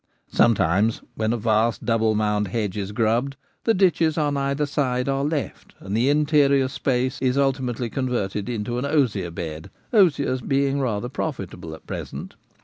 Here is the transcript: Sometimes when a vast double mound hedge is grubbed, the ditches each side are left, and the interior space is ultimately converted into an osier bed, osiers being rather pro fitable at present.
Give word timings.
Sometimes 0.31 1.03
when 1.13 1.31
a 1.31 1.37
vast 1.37 1.85
double 1.85 2.15
mound 2.15 2.47
hedge 2.47 2.75
is 2.75 2.91
grubbed, 2.91 3.37
the 3.65 3.73
ditches 3.75 4.17
each 4.17 4.67
side 4.67 5.07
are 5.07 5.23
left, 5.23 5.75
and 5.79 5.95
the 5.95 6.09
interior 6.09 6.67
space 6.69 7.21
is 7.21 7.37
ultimately 7.37 7.87
converted 7.87 8.49
into 8.49 8.79
an 8.79 8.85
osier 8.85 9.29
bed, 9.29 9.69
osiers 9.93 10.41
being 10.41 10.79
rather 10.79 11.07
pro 11.07 11.31
fitable 11.31 11.75
at 11.75 11.85
present. 11.85 12.33